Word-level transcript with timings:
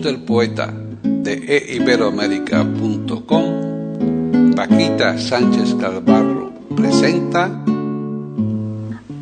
Del 0.00 0.20
poeta 0.20 0.72
de 1.02 1.74
eiberoamérica.com, 1.74 4.54
Paquita 4.54 5.18
Sánchez 5.18 5.74
Calvarro 5.74 6.52
presenta 6.74 7.50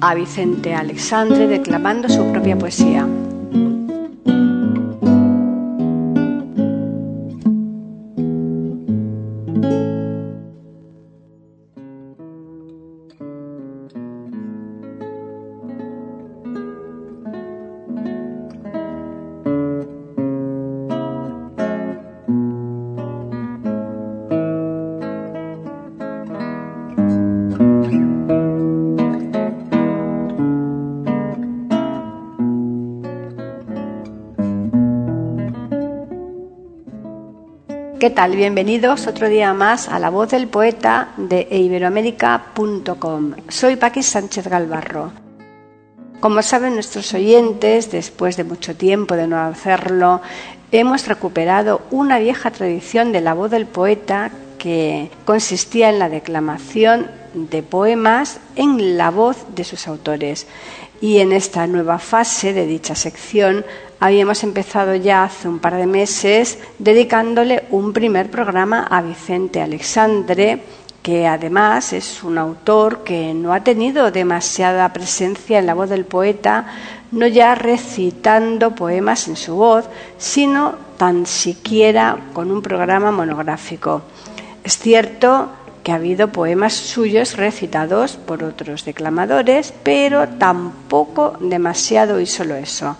a 0.01 0.15
Vicente 0.15 0.73
Alexandre 0.74 1.48
declamando 1.48 2.09
su 2.09 2.24
propia 2.30 2.56
poesía. 2.56 3.09
¿Qué 38.11 38.16
tal? 38.16 38.35
Bienvenidos 38.35 39.07
otro 39.07 39.29
día 39.29 39.55
más 39.55 39.89
a 39.89 40.01
La 40.01 40.11
Voz 40.11 40.30
del 40.30 40.49
Poeta 40.49 41.11
de 41.16 41.47
iberoamérica.com. 41.49 43.35
Soy 43.47 43.77
Paqui 43.77 44.02
Sánchez 44.02 44.49
Galvarro. 44.49 45.13
Como 46.19 46.43
saben 46.43 46.75
nuestros 46.75 47.15
oyentes, 47.15 47.93
después 47.93 48.37
de 48.37 48.43
mucho 48.43 48.75
tiempo 48.75 49.15
de 49.15 49.29
no 49.29 49.39
hacerlo, 49.39 50.23
hemos 50.73 51.07
recuperado 51.07 51.83
una 51.93 52.19
vieja 52.19 52.51
tradición 52.51 53.13
de 53.13 53.21
La 53.21 53.33
Voz 53.33 53.52
del 53.52 53.67
Poeta 53.67 54.33
que 54.59 55.09
consistía 55.24 55.89
en 55.89 56.01
la 56.01 56.09
declamación 56.09 57.07
de 57.35 57.63
poemas 57.63 58.41
en 58.57 58.97
la 58.97 59.11
voz 59.11 59.47
de 59.55 59.65
sus 59.65 59.89
autores. 59.89 60.47
Y 61.01 61.19
en 61.19 61.33
esta 61.33 61.67
nueva 61.67 61.99
fase 61.99 62.53
de 62.53 62.67
dicha 62.67 62.95
sección 62.95 63.65
habíamos 64.00 64.43
empezado 64.45 64.95
ya 64.95 65.25
hace 65.25 65.49
un 65.49 65.59
par 65.59 65.77
de 65.77 65.87
meses 65.87 66.59
dedicándole 66.78 67.65
un 67.71 67.93
primer 67.93 68.31
programa 68.31 68.87
a 68.91 69.03
Vicente 69.03 69.62
Alexandre, 69.62 70.62
que 71.03 71.27
además 71.27 71.93
es 71.93 72.23
un 72.23 72.37
autor 72.37 73.05
que 73.05 73.33
no 73.33 73.55
ha 73.55 73.65
tenido 73.65 74.11
demasiada 74.11 74.93
presencia 74.93 75.59
en 75.59 75.67
la 75.67 75.75
voz 75.75 75.89
del 75.89 76.05
poeta, 76.05 76.67
no 77.13 77.27
ya 77.27 77.55
recitando 77.55 78.75
poemas 78.75 79.27
en 79.29 79.37
su 79.37 79.55
voz, 79.55 79.87
sino 80.19 80.75
tan 80.99 81.25
siquiera 81.25 82.19
con 82.33 82.51
un 82.51 82.61
programa 82.61 83.11
monográfico. 83.11 84.03
Es 84.63 84.79
cierto 84.79 85.49
que 85.83 85.93
ha 85.93 85.97
habido 85.97 86.33
poemas 86.33 86.75
suyos 86.75 87.37
recitados 87.37 88.17
por 88.17 88.45
otros 88.45 88.85
declamadores, 88.85 89.73
pero 89.83 90.29
tampoco 90.29 91.37
demasiado 91.41 92.21
y 92.21 92.27
solo 92.27 92.55
eso 92.57 92.97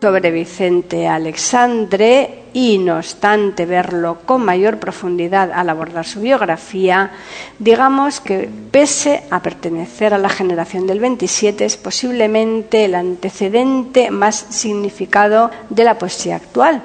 sobre 0.00 0.30
Vicente 0.30 1.08
Alexandre 1.08 2.44
y, 2.52 2.78
no 2.78 2.96
obstante 2.96 3.66
verlo 3.66 4.18
con 4.24 4.44
mayor 4.44 4.78
profundidad 4.78 5.50
al 5.52 5.68
abordar 5.68 6.06
su 6.06 6.20
biografía, 6.20 7.10
digamos 7.58 8.20
que 8.20 8.48
pese 8.70 9.24
a 9.30 9.42
pertenecer 9.42 10.14
a 10.14 10.18
la 10.18 10.28
generación 10.28 10.86
del 10.86 11.00
27 11.00 11.64
es 11.64 11.76
posiblemente 11.76 12.84
el 12.84 12.94
antecedente 12.94 14.10
más 14.10 14.36
significado 14.50 15.50
de 15.68 15.84
la 15.84 15.98
poesía 15.98 16.36
actual. 16.36 16.80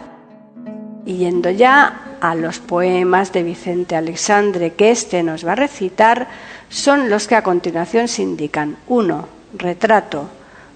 Y 1.06 1.18
yendo 1.18 1.52
ya 1.52 2.13
a 2.24 2.36
los 2.36 2.60
poemas 2.60 3.34
de 3.34 3.44
Vicente 3.44 3.98
Alexandre 3.98 4.72
que 4.72 4.92
éste 4.92 5.24
nos 5.24 5.46
va 5.46 5.52
a 5.52 5.56
recitar, 5.56 6.30
son 6.70 7.10
los 7.10 7.28
que 7.28 7.36
a 7.36 7.44
continuación 7.44 8.08
se 8.08 8.22
indican. 8.22 8.78
1. 8.88 9.28
Retrato. 9.56 10.30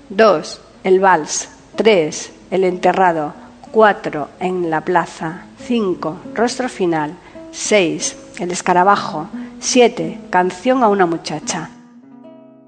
2. 0.09 0.61
El 0.83 0.99
vals. 0.99 1.47
3. 1.77 2.31
El 2.51 2.65
enterrado. 2.65 3.33
4. 3.71 4.29
En 4.41 4.69
la 4.69 4.81
plaza. 4.81 5.45
5. 5.65 6.17
Rostro 6.35 6.67
final. 6.67 7.13
6. 7.51 8.17
El 8.39 8.51
escarabajo. 8.51 9.29
7. 9.61 10.19
Canción 10.29 10.83
a 10.83 10.89
una 10.89 11.05
muchacha. 11.05 11.69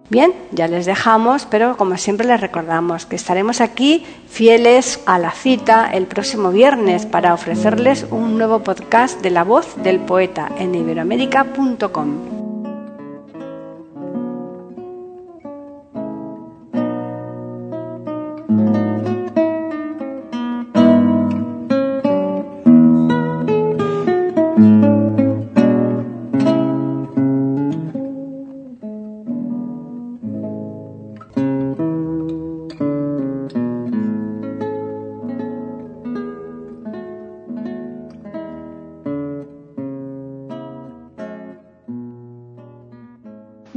Bien, 0.09 0.33
ya 0.51 0.67
les 0.67 0.87
dejamos, 0.87 1.45
pero 1.45 1.77
como 1.77 1.95
siempre 1.97 2.25
les 2.25 2.41
recordamos 2.41 3.05
que 3.05 3.15
estaremos 3.15 3.61
aquí 3.61 4.05
fieles 4.27 5.01
a 5.05 5.19
la 5.19 5.31
cita 5.31 5.91
el 5.93 6.07
próximo 6.07 6.49
viernes 6.49 7.05
para 7.05 7.33
ofrecerles 7.33 8.07
un 8.09 8.37
nuevo 8.37 8.63
podcast 8.63 9.21
de 9.21 9.29
la 9.29 9.43
voz 9.43 9.75
del 9.83 9.99
poeta 9.99 10.49
en 10.57 10.73
iberoamérica.com. 10.73 12.38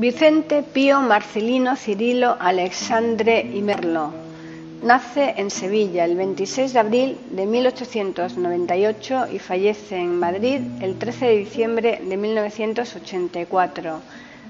Vicente 0.02 0.64
Pío 0.64 1.00
Marcelino 1.00 1.76
Cirilo 1.76 2.36
Alexandre 2.40 3.48
y 3.54 3.62
Merlo. 3.62 4.12
Nace 4.82 5.34
en 5.36 5.48
Sevilla 5.48 6.04
el 6.04 6.16
26 6.16 6.72
de 6.72 6.78
abril 6.80 7.18
de 7.30 7.46
1898 7.46 9.26
y 9.32 9.38
fallece 9.38 9.98
en 9.98 10.18
Madrid 10.18 10.60
el 10.80 10.98
13 10.98 11.26
de 11.26 11.36
diciembre 11.36 12.00
de 12.02 12.16
1984. 12.16 14.00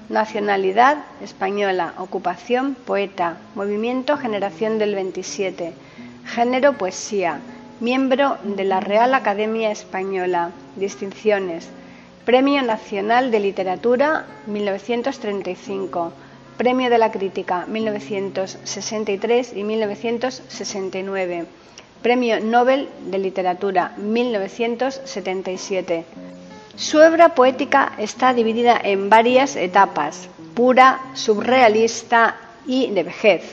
Nacionalidad 0.09 1.03
española, 1.21 1.93
ocupación 1.99 2.73
poeta, 2.73 3.37
movimiento 3.53 4.17
generación 4.17 4.79
del 4.79 4.95
27, 4.95 5.71
género 6.25 6.79
poesía, 6.79 7.41
miembro 7.79 8.39
de 8.43 8.63
la 8.63 8.79
Real 8.79 9.13
Academia 9.13 9.69
Española, 9.69 10.49
distinciones, 10.77 11.69
Premio 12.25 12.61
Nacional 12.61 13.31
de 13.31 13.39
Literatura 13.41 14.25
1935, 14.47 16.13
Premio 16.55 16.89
de 16.89 16.97
la 16.97 17.11
Crítica 17.11 17.65
1963 17.67 19.51
y 19.53 19.65
1969, 19.65 21.45
Premio 22.01 22.39
Nobel 22.39 22.87
de 23.11 23.17
Literatura 23.17 23.91
1977. 23.97 26.05
Su 26.77 26.99
obra 26.99 27.35
poética 27.35 27.91
está 27.97 28.33
dividida 28.33 28.79
en 28.81 29.09
varias 29.09 29.57
etapas, 29.57 30.29
pura, 30.53 31.01
subrealista 31.15 32.37
y 32.65 32.89
de 32.91 33.03
vejez. 33.03 33.43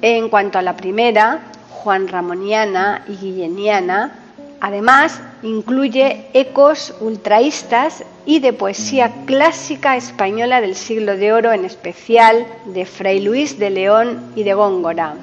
En 0.00 0.28
cuanto 0.28 0.58
a 0.58 0.62
la 0.62 0.76
primera, 0.76 1.42
Juan 1.70 2.08
Ramoniana 2.08 3.04
y 3.06 3.16
Guilleniana, 3.16 4.21
Además, 4.64 5.20
incluye 5.42 6.28
ecos 6.34 6.94
ultraístas 7.00 8.04
y 8.24 8.38
de 8.38 8.52
poesía 8.52 9.12
clásica 9.26 9.96
española 9.96 10.60
del 10.60 10.76
siglo 10.76 11.16
de 11.16 11.32
oro, 11.32 11.50
en 11.50 11.64
especial 11.64 12.46
de 12.66 12.86
Fray 12.86 13.18
Luis 13.18 13.58
de 13.58 13.70
León 13.70 14.32
y 14.36 14.44
de 14.44 14.54
Góngora. 14.54 15.16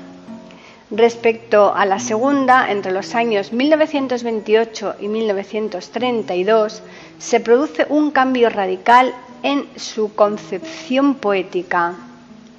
Respecto 0.91 1.73
a 1.73 1.85
la 1.85 1.99
segunda, 1.99 2.69
entre 2.69 2.91
los 2.91 3.15
años 3.15 3.53
1928 3.53 4.95
y 4.99 5.07
1932, 5.07 6.81
se 7.17 7.39
produce 7.39 7.85
un 7.87 8.11
cambio 8.11 8.49
radical 8.49 9.13
en 9.43 9.69
su 9.77 10.13
concepción 10.15 11.15
poética. 11.15 11.93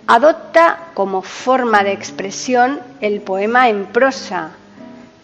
Adopta 0.07 0.89
como 0.95 1.21
forma 1.21 1.85
de 1.85 1.93
expresión 1.93 2.81
el 3.03 3.21
poema 3.21 3.69
en 3.69 3.85
prosa, 3.85 4.53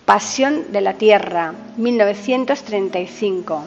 Pasión 0.06 0.70
de 0.70 0.80
la 0.82 0.94
Tierra, 0.94 1.52
1935. 1.78 3.64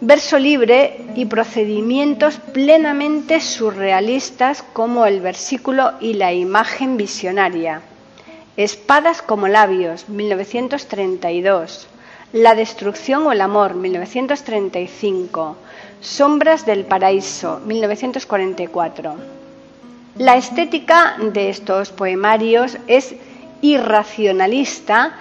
Verso 0.00 0.36
libre 0.40 1.06
y 1.14 1.26
procedimientos 1.26 2.38
plenamente 2.52 3.40
surrealistas 3.40 4.64
como 4.72 5.06
el 5.06 5.20
versículo 5.20 5.92
y 6.00 6.14
la 6.14 6.32
imagen 6.32 6.96
visionaria. 6.96 7.82
Espadas 8.56 9.22
como 9.22 9.46
labios, 9.46 10.08
1932. 10.08 11.86
La 12.32 12.56
destrucción 12.56 13.24
o 13.28 13.30
el 13.30 13.40
amor, 13.40 13.74
1935. 13.74 15.56
Sombras 16.00 16.66
del 16.66 16.84
paraíso, 16.84 17.60
1944. 17.64 19.14
La 20.18 20.36
estética 20.36 21.16
de 21.32 21.48
estos 21.48 21.92
poemarios 21.92 22.76
es 22.88 23.14
irracionalista 23.62 25.14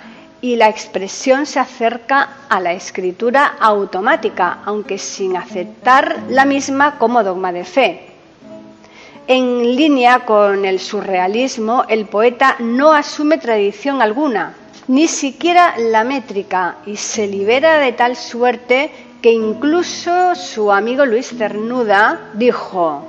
y 0.44 0.58
la 0.58 0.68
expresión 0.68 1.46
se 1.46 1.58
acerca 1.58 2.30
a 2.50 2.60
la 2.60 2.74
escritura 2.74 3.56
automática, 3.62 4.60
aunque 4.66 4.98
sin 4.98 5.38
aceptar 5.38 6.24
la 6.28 6.44
misma 6.44 6.98
como 7.00 7.24
dogma 7.24 7.54
de 7.54 7.64
fe. 7.64 8.02
En 9.26 9.78
línea 9.78 10.26
con 10.26 10.66
el 10.66 10.82
surrealismo, 10.82 11.86
el 11.88 12.08
poeta 12.08 12.58
no 12.60 12.92
asume 12.92 13.38
tradición 13.38 14.02
alguna, 14.02 14.54
ni 14.90 15.08
siquiera 15.08 15.76
la 15.78 16.04
métrica, 16.04 16.76
y 16.86 16.98
se 16.98 17.26
libera 17.26 17.78
de 17.78 17.94
tal 17.94 18.18
suerte 18.18 18.92
que 19.22 19.32
incluso 19.32 20.36
su 20.36 20.74
amigo 20.74 21.06
Luis 21.06 21.30
Cernuda 21.30 22.32
dijo, 22.34 23.02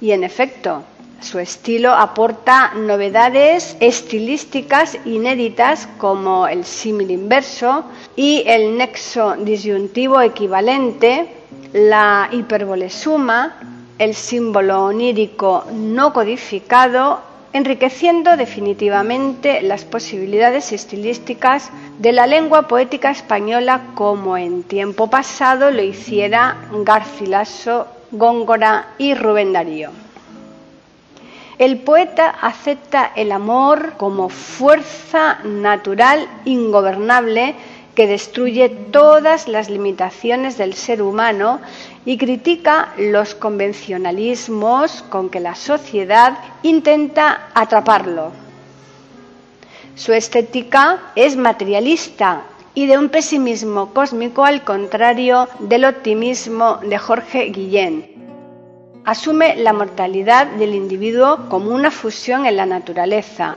y 0.00 0.12
en 0.12 0.22
efecto, 0.22 0.84
su 1.20 1.38
estilo 1.38 1.92
aporta 1.92 2.72
novedades 2.74 3.76
estilísticas 3.80 4.98
inéditas 5.04 5.88
como 5.98 6.46
el 6.46 6.64
símil 6.64 7.10
inverso 7.10 7.84
y 8.16 8.42
el 8.46 8.76
nexo 8.76 9.36
disyuntivo 9.36 10.20
equivalente, 10.20 11.28
la 11.72 12.28
hipérbole 12.32 12.90
suma, 12.90 13.56
el 13.98 14.14
símbolo 14.14 14.84
onírico 14.86 15.64
no 15.72 16.12
codificado, 16.12 17.20
enriqueciendo 17.52 18.36
definitivamente 18.36 19.60
las 19.62 19.84
posibilidades 19.84 20.72
estilísticas 20.72 21.70
de 21.98 22.12
la 22.12 22.26
lengua 22.26 22.68
poética 22.68 23.10
española 23.10 23.82
como 23.94 24.36
en 24.36 24.62
tiempo 24.62 25.10
pasado 25.10 25.70
lo 25.70 25.82
hiciera 25.82 26.56
Garcilaso, 26.72 27.88
Góngora 28.12 28.94
y 28.98 29.14
Rubén 29.14 29.52
Darío. 29.52 29.90
El 31.60 31.76
poeta 31.80 32.30
acepta 32.40 33.12
el 33.14 33.32
amor 33.32 33.92
como 33.98 34.30
fuerza 34.30 35.40
natural 35.44 36.26
ingobernable 36.46 37.54
que 37.94 38.06
destruye 38.06 38.70
todas 38.70 39.46
las 39.46 39.68
limitaciones 39.68 40.56
del 40.56 40.72
ser 40.72 41.02
humano 41.02 41.60
y 42.06 42.16
critica 42.16 42.94
los 42.96 43.34
convencionalismos 43.34 45.02
con 45.10 45.28
que 45.28 45.40
la 45.40 45.54
sociedad 45.54 46.38
intenta 46.62 47.50
atraparlo. 47.52 48.32
Su 49.96 50.14
estética 50.14 51.12
es 51.14 51.36
materialista 51.36 52.40
y 52.72 52.86
de 52.86 52.96
un 52.96 53.10
pesimismo 53.10 53.92
cósmico 53.92 54.46
al 54.46 54.64
contrario 54.64 55.46
del 55.58 55.84
optimismo 55.84 56.78
de 56.78 56.96
Jorge 56.96 57.50
Guillén 57.50 58.29
asume 59.04 59.56
la 59.56 59.72
mortalidad 59.72 60.46
del 60.46 60.74
individuo 60.74 61.48
como 61.48 61.70
una 61.70 61.90
fusión 61.90 62.46
en 62.46 62.56
la 62.56 62.66
naturaleza. 62.66 63.56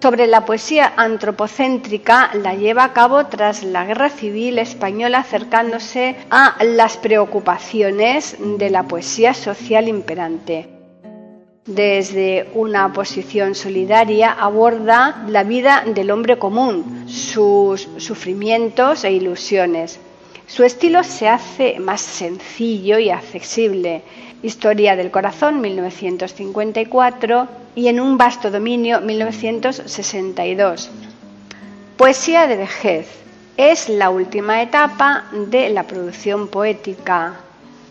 Sobre 0.00 0.26
la 0.26 0.44
poesía 0.44 0.92
antropocéntrica 0.96 2.30
la 2.34 2.54
lleva 2.54 2.84
a 2.84 2.92
cabo 2.92 3.24
tras 3.26 3.64
la 3.64 3.86
Guerra 3.86 4.10
Civil 4.10 4.58
Española 4.58 5.20
acercándose 5.20 6.16
a 6.28 6.62
las 6.62 6.98
preocupaciones 6.98 8.36
de 8.38 8.68
la 8.68 8.82
poesía 8.82 9.32
social 9.32 9.88
imperante. 9.88 10.68
Desde 11.64 12.50
una 12.52 12.92
posición 12.92 13.54
solidaria 13.54 14.32
aborda 14.32 15.24
la 15.28 15.42
vida 15.44 15.84
del 15.86 16.10
hombre 16.10 16.38
común, 16.38 17.06
sus 17.08 17.88
sufrimientos 17.96 19.04
e 19.04 19.12
ilusiones. 19.12 19.98
Su 20.46 20.62
estilo 20.62 21.02
se 21.04 21.28
hace 21.28 21.78
más 21.80 22.02
sencillo 22.02 22.98
y 22.98 23.08
accesible. 23.10 24.02
Historia 24.42 24.94
del 24.94 25.10
Corazón, 25.10 25.60
1954, 25.60 27.48
y 27.74 27.88
En 27.88 27.98
un 27.98 28.16
vasto 28.18 28.50
dominio, 28.50 29.00
1962. 29.00 30.90
Poesía 31.96 32.46
de 32.46 32.56
vejez. 32.56 33.08
Es 33.56 33.88
la 33.88 34.10
última 34.10 34.60
etapa 34.62 35.24
de 35.32 35.70
la 35.70 35.84
producción 35.84 36.48
poética. 36.48 37.36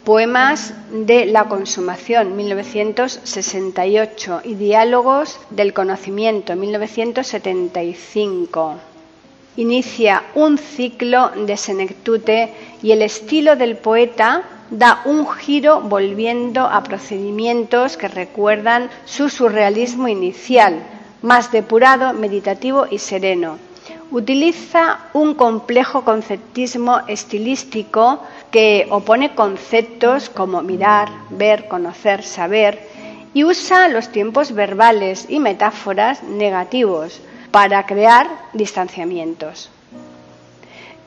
Poemas 0.03 0.75
de 0.91 1.25
la 1.25 1.45
consumación, 1.45 2.35
1968, 2.35 4.41
y 4.43 4.53
Diálogos 4.55 5.39
del 5.49 5.73
conocimiento, 5.73 6.55
1975 6.55 8.75
inicia 9.55 10.22
un 10.35 10.57
ciclo 10.57 11.29
de 11.29 11.57
senectute 11.57 12.53
y 12.81 12.91
el 12.91 13.01
estilo 13.01 13.55
del 13.55 13.77
poeta 13.77 14.43
da 14.69 15.01
un 15.05 15.27
giro 15.29 15.81
volviendo 15.81 16.61
a 16.61 16.83
procedimientos 16.83 17.97
que 17.97 18.07
recuerdan 18.07 18.89
su 19.05 19.29
surrealismo 19.29 20.07
inicial, 20.07 20.81
más 21.21 21.51
depurado, 21.51 22.13
meditativo 22.13 22.87
y 22.89 22.97
sereno. 22.97 23.59
Utiliza 24.11 24.99
un 25.13 25.35
complejo 25.35 26.03
conceptismo 26.03 27.01
estilístico 27.07 28.19
que 28.51 28.87
opone 28.89 29.35
conceptos 29.35 30.29
como 30.29 30.61
mirar, 30.61 31.09
ver, 31.29 31.67
conocer, 31.67 32.23
saber 32.23 32.87
y 33.33 33.43
usa 33.43 33.87
los 33.87 34.09
tiempos 34.09 34.53
verbales 34.53 35.25
y 35.29 35.39
metáforas 35.39 36.23
negativos 36.23 37.19
para 37.51 37.85
crear 37.85 38.27
distanciamientos. 38.53 39.69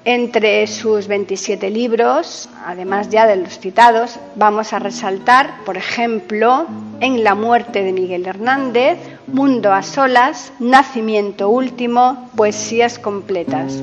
Entre 0.09 0.65
sus 0.69 1.09
27 1.09 1.69
libros, 1.69 2.49
además 2.65 3.09
ya 3.09 3.27
de 3.27 3.35
los 3.35 3.59
citados, 3.59 4.21
vamos 4.37 4.73
a 4.73 4.79
resaltar, 4.79 5.65
por 5.65 5.77
ejemplo, 5.77 6.69
En 7.01 7.25
la 7.25 7.35
muerte 7.35 7.83
de 7.83 7.93
Miguel 7.93 8.25
Hernández, 8.25 8.99
Mundo 9.27 9.73
a 9.73 9.83
solas, 9.83 10.53
Nacimiento 10.61 11.49
último, 11.49 12.31
Poesías 12.37 13.01
completas. 13.01 13.83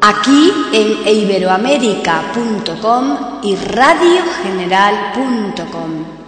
Aquí 0.00 0.52
en 0.72 1.08
iberoamérica.com 1.08 3.16
y 3.42 3.56
radiogeneral.com. 3.56 6.23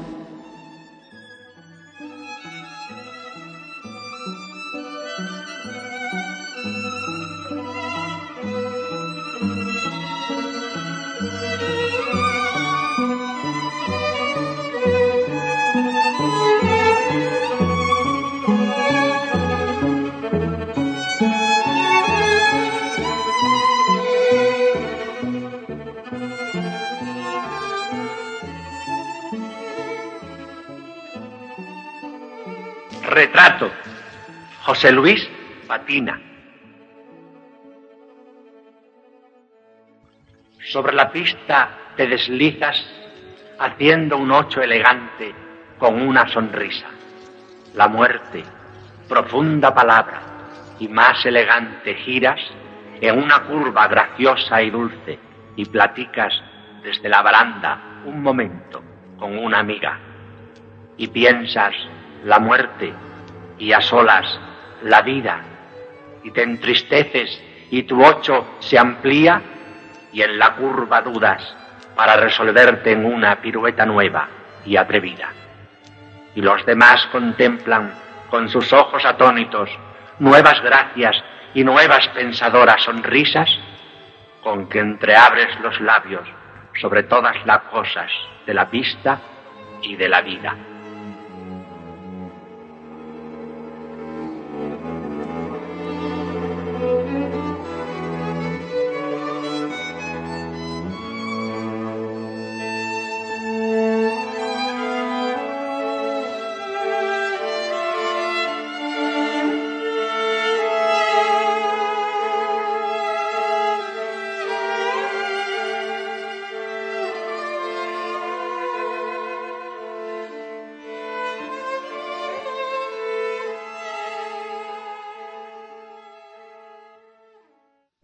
José 34.87 34.95
Luis 34.95 35.31
patina. 35.67 36.21
Sobre 40.61 40.95
la 40.95 41.11
pista 41.11 41.71
te 41.97 42.07
deslizas 42.07 42.87
haciendo 43.59 44.17
un 44.17 44.31
ocho 44.31 44.63
elegante 44.63 45.35
con 45.77 46.01
una 46.01 46.29
sonrisa. 46.29 46.87
La 47.75 47.89
muerte, 47.89 48.45
profunda 49.09 49.75
palabra 49.75 50.23
y 50.79 50.87
más 50.87 51.27
elegante 51.27 51.97
giras 51.97 52.41
en 53.01 53.21
una 53.21 53.43
curva 53.43 53.89
graciosa 53.89 54.63
y 54.63 54.71
dulce 54.71 55.19
y 55.57 55.65
platicas 55.65 56.33
desde 56.85 57.09
la 57.09 57.23
baranda 57.23 58.03
un 58.05 58.23
momento 58.23 58.85
con 59.19 59.37
una 59.37 59.59
amiga 59.59 59.99
y 60.97 61.09
piensas 61.09 61.75
la 62.23 62.39
muerte 62.39 62.95
y 63.59 63.73
a 63.73 63.81
solas 63.81 64.46
la 64.83 65.03
vida 65.03 65.41
y 66.23 66.31
te 66.31 66.43
entristeces 66.43 67.43
y 67.71 67.83
tu 67.85 68.05
ocho 68.05 68.57
se 68.61 68.79
amplía 68.79 69.41
y 70.13 70.23
en 70.23 70.39
la 70.39 70.55
curva 70.55 71.03
dudas 71.03 71.57
para 71.95 72.17
resolverte 72.17 72.93
en 72.93 73.05
una 73.05 73.41
pirueta 73.41 73.87
nueva 73.87 74.29
y 74.65 74.77
atrevida. 74.77 75.29
Y 76.35 76.43
los 76.43 76.65
demás 76.67 77.07
contemplan 77.13 77.93
con 78.31 78.49
sus 78.49 78.73
ojos 78.73 79.05
atónitos 79.05 79.71
nuevas 80.19 80.61
gracias 80.63 81.23
y 81.55 81.65
nuevas 81.65 82.09
pensadoras 82.09 82.83
sonrisas 82.83 83.51
con 84.43 84.69
que 84.69 84.79
entreabres 84.79 85.59
los 85.61 85.81
labios 85.81 86.29
sobre 86.81 87.03
todas 87.05 87.35
las 87.47 87.63
cosas 87.63 88.11
de 88.47 88.55
la 88.55 88.69
pista 88.69 89.19
y 89.83 89.97
de 89.97 90.09
la 90.09 90.23
vida. 90.23 90.55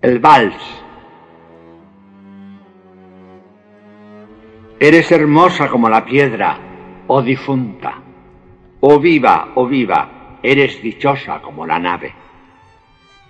El 0.02 0.18
vals. 0.18 0.56
Eres 4.80 5.12
hermosa 5.12 5.68
como 5.68 5.88
la 5.88 6.04
piedra, 6.04 6.58
oh 7.06 7.22
difunta. 7.22 8.02
Oh 8.80 8.98
viva, 8.98 9.52
oh 9.54 9.64
viva, 9.64 10.38
eres 10.42 10.82
dichosa 10.82 11.40
como 11.40 11.64
la 11.64 11.78
nave. 11.78 12.12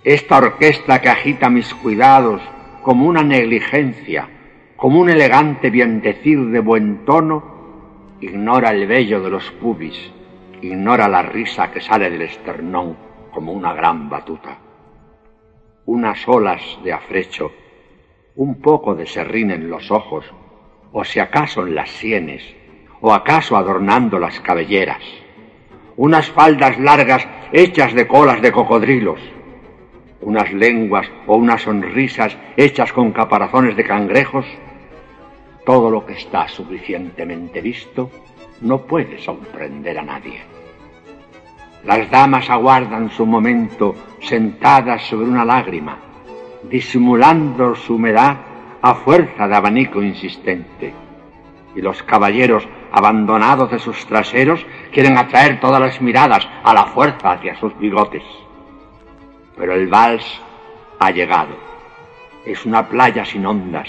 Esta 0.03 0.39
orquesta 0.39 1.03
que 1.03 1.11
agita 1.11 1.51
mis 1.51 1.75
cuidados 1.75 2.41
como 2.81 3.05
una 3.05 3.23
negligencia, 3.23 4.27
como 4.75 4.99
un 4.99 5.11
elegante 5.11 5.69
bien 5.69 6.01
decir 6.01 6.43
de 6.47 6.61
buen 6.61 7.05
tono, 7.05 8.17
ignora 8.23 8.71
el 8.71 8.87
vello 8.87 9.21
de 9.21 9.29
los 9.29 9.51
pubis, 9.61 10.11
ignora 10.63 11.07
la 11.07 11.21
risa 11.21 11.71
que 11.71 11.83
sale 11.83 12.09
del 12.09 12.23
esternón 12.23 12.97
como 13.31 13.53
una 13.53 13.75
gran 13.75 14.09
batuta 14.09 14.72
unas 15.87 16.27
olas 16.29 16.63
de 16.85 16.93
afrecho, 16.93 17.53
un 18.37 18.61
poco 18.61 18.95
de 18.95 19.07
serrín 19.07 19.51
en 19.51 19.69
los 19.69 19.91
ojos, 19.91 20.25
o 20.93 21.05
si 21.05 21.21
acaso 21.21 21.67
en 21.67 21.75
las 21.75 21.91
sienes, 21.91 22.43
o 23.01 23.13
acaso 23.13 23.57
adornando 23.57 24.19
las 24.19 24.41
cabelleras, 24.41 25.03
unas 25.97 26.31
faldas 26.31 26.79
largas 26.79 27.27
hechas 27.53 27.95
de 27.95 28.07
colas 28.07 28.41
de 28.41 28.53
cocodrilos, 28.53 29.21
unas 30.21 30.53
lenguas 30.53 31.11
o 31.27 31.37
unas 31.37 31.63
sonrisas 31.63 32.37
hechas 32.57 32.93
con 32.93 33.13
caparazones 33.13 33.77
de 33.77 33.85
cangrejos, 33.85 34.47
todo 35.67 35.91
lo 35.91 36.07
que 36.07 36.15
está 36.15 36.49
suficientemente 36.49 37.61
visto 37.61 38.11
no 38.61 38.87
puede 38.87 39.19
sorprender 39.19 39.99
a 39.99 40.03
nadie. 40.03 40.62
Las 41.85 42.09
damas 42.13 42.49
aguardan 42.49 43.11
su 43.11 43.27
momento 43.27 43.97
sentadas 44.21 45.03
sobre 45.03 45.27
una 45.27 45.45
lágrima, 45.45 45.97
disimulando 46.71 47.75
su 47.75 47.97
humedad 47.97 48.37
a 48.81 48.95
fuerza 48.95 49.49
de 49.49 49.57
abanico 49.57 50.01
insistente. 50.01 50.95
Y 51.75 51.81
los 51.81 52.01
caballeros, 52.05 52.69
abandonados 52.93 53.73
de 53.73 53.81
sus 53.81 54.07
traseros, 54.07 54.65
quieren 54.93 55.19
atraer 55.19 55.59
todas 55.59 55.81
las 55.81 56.01
miradas 56.01 56.47
a 56.63 56.73
la 56.73 56.85
fuerza 56.85 57.33
hacia 57.33 57.59
sus 57.59 57.77
bigotes. 57.77 58.23
Pero 59.57 59.75
el 59.75 59.89
vals 59.89 60.41
ha 61.01 61.11
llegado. 61.11 61.57
Es 62.47 62.65
una 62.65 62.89
playa 62.89 63.25
sin 63.25 63.45
ondas. 63.45 63.89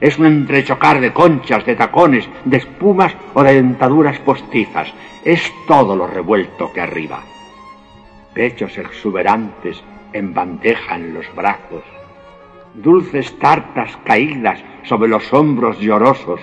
Es 0.00 0.18
un 0.18 0.24
entrechocar 0.24 0.98
de 0.98 1.12
conchas, 1.12 1.66
de 1.66 1.76
tacones, 1.76 2.26
de 2.46 2.56
espumas 2.56 3.14
o 3.34 3.42
de 3.42 3.54
dentaduras 3.54 4.18
postizas. 4.20 4.90
Es 5.24 5.52
todo 5.66 5.94
lo 5.94 6.06
revuelto 6.06 6.72
que 6.72 6.80
arriba 6.80 7.22
pechos 8.34 8.76
exuberantes 8.76 9.82
en 10.12 10.34
bandeja 10.34 10.96
en 10.96 11.14
los 11.14 11.26
brazos, 11.34 11.84
dulces 12.74 13.38
tartas 13.38 13.96
caídas 14.04 14.62
sobre 14.82 15.08
los 15.08 15.32
hombros 15.32 15.78
llorosos, 15.78 16.40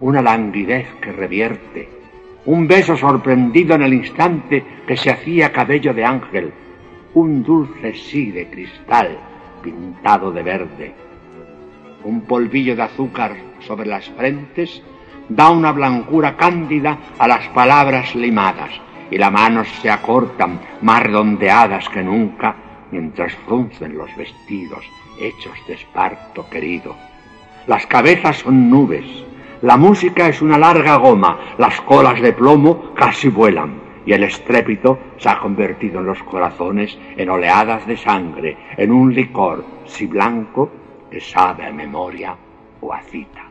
una 0.00 0.20
languidez 0.20 0.88
que 1.00 1.12
revierte, 1.12 1.88
un 2.44 2.66
beso 2.66 2.96
sorprendido 2.96 3.76
en 3.76 3.82
el 3.82 3.94
instante 3.94 4.64
que 4.86 4.96
se 4.96 5.10
hacía 5.10 5.52
cabello 5.52 5.94
de 5.94 6.04
ángel, 6.04 6.52
un 7.14 7.42
dulce 7.42 7.94
sí 7.94 8.32
de 8.32 8.50
cristal 8.50 9.16
pintado 9.62 10.32
de 10.32 10.42
verde, 10.42 10.94
un 12.04 12.22
polvillo 12.22 12.74
de 12.74 12.82
azúcar 12.82 13.36
sobre 13.60 13.88
las 13.88 14.10
frentes 14.10 14.82
da 15.28 15.50
una 15.50 15.70
blancura 15.70 16.36
cándida 16.36 16.98
a 17.16 17.28
las 17.28 17.46
palabras 17.50 18.12
limadas 18.16 18.72
y 19.12 19.18
las 19.18 19.30
manos 19.30 19.68
se 19.82 19.90
acortan 19.90 20.58
más 20.80 21.02
redondeadas 21.02 21.86
que 21.90 22.02
nunca 22.02 22.56
mientras 22.90 23.34
fruncen 23.46 23.96
los 23.96 24.14
vestidos 24.16 24.84
hechos 25.20 25.52
de 25.68 25.74
esparto 25.74 26.48
querido. 26.48 26.96
Las 27.66 27.86
cabezas 27.86 28.38
son 28.38 28.70
nubes, 28.70 29.04
la 29.60 29.76
música 29.76 30.28
es 30.28 30.40
una 30.40 30.56
larga 30.56 30.96
goma, 30.96 31.38
las 31.58 31.78
colas 31.82 32.22
de 32.22 32.32
plomo 32.32 32.94
casi 32.94 33.28
vuelan 33.28 33.82
y 34.06 34.14
el 34.14 34.24
estrépito 34.24 34.98
se 35.18 35.28
ha 35.28 35.38
convertido 35.38 36.00
en 36.00 36.06
los 36.06 36.22
corazones 36.22 36.98
en 37.16 37.28
oleadas 37.28 37.86
de 37.86 37.98
sangre, 37.98 38.56
en 38.78 38.90
un 38.90 39.14
licor, 39.14 39.64
si 39.84 40.06
blanco, 40.06 40.70
que 41.10 41.20
sabe 41.20 41.66
a 41.66 41.70
memoria 41.70 42.34
o 42.80 42.92
a 42.92 43.02
cita. 43.02 43.42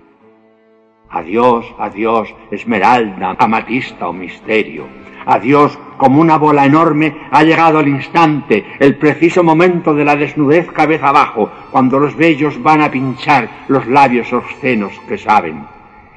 Adiós, 1.12 1.66
adiós, 1.78 2.34
esmeralda, 2.50 3.36
amatista 3.38 4.10
o 4.10 4.14
misterio, 4.14 4.88
Adiós, 5.26 5.78
como 5.98 6.20
una 6.20 6.38
bola 6.38 6.66
enorme, 6.66 7.16
ha 7.32 7.44
llegado 7.44 7.80
el 7.80 7.88
instante, 7.88 8.66
el 8.80 8.96
preciso 8.96 9.44
momento 9.44 9.94
de 9.94 10.04
la 10.04 10.16
desnudez 10.16 10.72
cabeza 10.72 11.10
abajo, 11.10 11.52
cuando 11.72 12.00
los 12.00 12.16
vellos 12.16 12.62
van 12.62 12.82
a 12.82 12.90
pinchar 12.90 13.66
los 13.68 13.86
labios 13.88 14.34
obscenos 14.34 14.94
que 15.08 15.18
saben. 15.18 15.64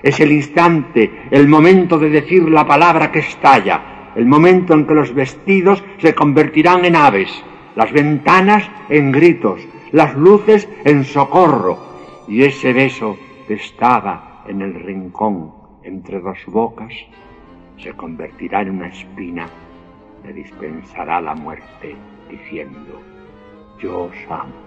Es 0.03 0.21
el 0.21 0.33
instante, 0.33 1.29
el 1.31 1.49
momento 1.49 1.99
de 1.99 2.11
decir 2.11 2.49
la 2.49 2.67
palabra 2.67 3.13
que 3.13 3.21
estalla, 3.21 4.13
el 4.17 4.27
momento 4.27 4.75
en 4.75 4.87
que 4.87 4.95
los 4.95 5.13
vestidos 5.13 5.83
se 5.99 6.15
convertirán 6.15 6.85
en 6.85 6.97
aves, 6.97 7.31
las 7.77 7.93
ventanas 7.93 8.71
en 8.89 9.13
gritos, 9.13 9.61
las 9.93 10.15
luces 10.15 10.69
en 10.85 11.05
socorro, 11.05 11.79
y 12.27 12.43
ese 12.43 12.73
beso 12.73 13.19
que 13.47 13.55
estaba 13.55 14.45
en 14.47 14.63
el 14.63 14.75
rincón 14.75 15.53
entre 15.83 16.21
dos 16.21 16.39
bocas 16.47 16.93
se 17.79 17.93
convertirá 17.93 18.63
en 18.63 18.71
una 18.71 18.89
espina, 18.89 19.49
le 20.25 20.33
dispensará 20.33 21.21
la 21.21 21.35
muerte 21.35 21.97
diciendo, 22.31 23.01
yo 23.79 24.05
os 24.05 24.17
amo. 24.31 24.64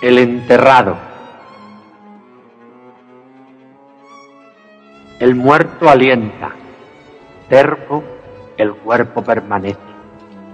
El 0.00 0.18
enterrado. 0.18 0.96
El 5.18 5.34
muerto 5.34 5.88
alienta, 5.88 6.50
terco 7.48 8.04
el 8.58 8.74
cuerpo 8.74 9.22
permanece. 9.22 9.78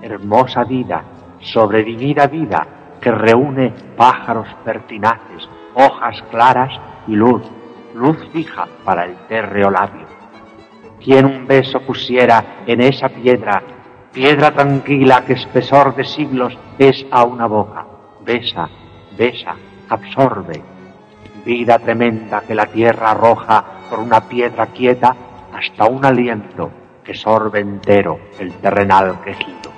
Hermosa 0.00 0.64
vida, 0.64 1.02
sobrevivida 1.40 2.28
vida, 2.28 2.66
que 3.00 3.10
reúne 3.10 3.74
pájaros 3.96 4.46
pertinaces, 4.64 5.48
hojas 5.74 6.22
claras 6.30 6.72
y 7.08 7.16
luz, 7.16 7.42
luz 7.94 8.16
fija 8.32 8.68
para 8.84 9.04
el 9.04 9.16
térreo 9.26 9.70
labio. 9.70 10.06
Quien 11.02 11.26
un 11.26 11.46
beso 11.48 11.80
pusiera 11.80 12.62
en 12.66 12.80
esa 12.80 13.08
piedra, 13.08 13.60
piedra 14.12 14.52
tranquila 14.52 15.24
que 15.24 15.32
espesor 15.32 15.96
de 15.96 16.04
siglos 16.04 16.56
es 16.78 17.04
a 17.10 17.24
una 17.24 17.46
boca, 17.46 17.86
besa, 18.24 18.68
besa, 19.16 19.54
absorbe. 19.88 20.62
Vida 21.44 21.78
tremenda 21.78 22.42
que 22.42 22.54
la 22.54 22.66
tierra 22.66 23.10
arroja 23.10 23.64
por 23.90 23.98
una 23.98 24.20
piedra 24.20 24.66
quieta 24.66 25.14
hasta 25.52 25.86
un 25.86 26.04
aliento 26.04 26.70
que 27.04 27.14
sorbe 27.14 27.60
entero 27.60 28.18
el 28.38 28.52
terrenal 28.54 29.20
quejido. 29.24 29.72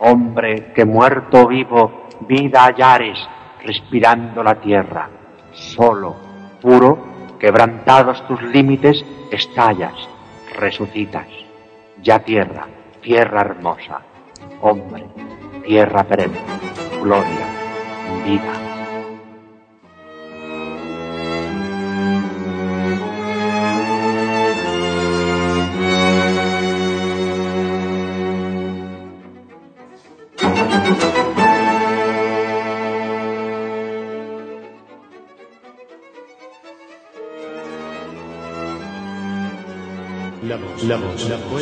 Hombre 0.00 0.72
que 0.74 0.84
muerto 0.84 1.46
vivo, 1.46 2.06
vida 2.20 2.64
hallares, 2.64 3.18
respirando 3.64 4.42
la 4.42 4.54
tierra, 4.54 5.08
solo, 5.52 6.16
puro, 6.60 6.98
quebrantados 7.38 8.26
tus 8.26 8.42
límites, 8.42 9.04
estallas, 9.30 9.94
resucitas. 10.54 11.26
Ya 12.00 12.20
tierra, 12.20 12.66
tierra 13.00 13.40
hermosa, 13.40 14.00
hombre, 14.60 15.04
tierra 15.64 16.04
perenne, 16.04 16.38
gloria, 17.02 17.47
vida. 18.24 18.67